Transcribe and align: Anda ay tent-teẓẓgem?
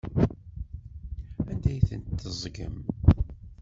Anda 1.49 1.67
ay 1.71 1.79
tent-teẓẓgem? 1.87 2.75